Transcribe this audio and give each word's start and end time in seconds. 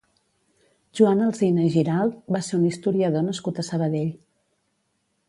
Joan 0.99 1.19
Alsina 1.25 1.67
i 1.67 1.69
Giralt 1.75 2.33
va 2.37 2.41
ser 2.47 2.55
un 2.61 2.65
historiador 2.71 3.27
nascut 3.29 3.61
a 3.61 3.67
Sabadell. 3.69 4.11